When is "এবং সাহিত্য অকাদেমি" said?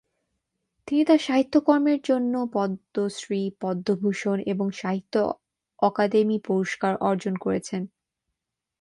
4.45-6.37